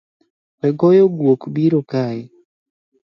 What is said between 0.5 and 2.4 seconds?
Wegoyo guok biro kayi